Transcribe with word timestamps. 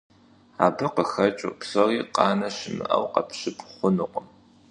Абы 0.65 0.87
къыхэкӀыу 0.95 1.57
псори 1.59 1.99
къанэ 2.13 2.49
щымыӀэу 2.57 3.05
къэпщып 3.13 3.57
хъунукъым. 3.69 4.27